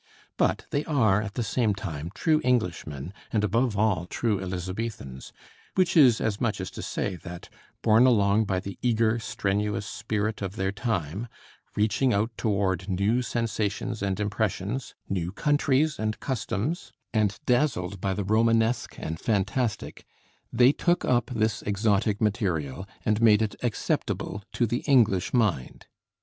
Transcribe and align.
But 0.35 0.65
they 0.71 0.83
are 0.85 1.21
at 1.21 1.35
the 1.35 1.43
same 1.43 1.75
time 1.75 2.09
true 2.15 2.41
Englishmen, 2.43 3.13
and 3.31 3.43
above 3.43 3.77
all 3.77 4.07
true 4.07 4.39
Elizabethans; 4.41 5.31
which 5.75 5.95
is 5.95 6.19
as 6.19 6.41
much 6.41 6.59
as 6.59 6.71
to 6.71 6.81
say 6.81 7.17
that, 7.17 7.49
borne 7.83 8.07
along 8.07 8.45
by 8.45 8.59
the 8.61 8.79
eager, 8.81 9.19
strenuous 9.19 9.85
spirit 9.85 10.41
of 10.41 10.55
their 10.55 10.71
time, 10.71 11.27
reaching 11.75 12.15
out 12.15 12.31
toward 12.35 12.89
new 12.89 13.21
sensations 13.21 14.01
and 14.01 14.19
impressions, 14.19 14.95
new 15.07 15.31
countries 15.31 15.99
and 15.99 16.19
customs, 16.19 16.91
and 17.13 17.39
dazzled 17.45 18.01
by 18.01 18.15
the 18.15 18.23
romanesque 18.23 18.95
and 18.97 19.19
fantastic, 19.19 20.03
they 20.51 20.71
took 20.71 21.05
up 21.05 21.27
this 21.29 21.61
exotic 21.61 22.19
material 22.19 22.87
and 23.05 23.21
made 23.21 23.43
it 23.43 23.53
acceptable 23.61 24.41
to 24.51 24.65
the 24.65 24.79
English 24.87 25.31
mind. 25.31 25.85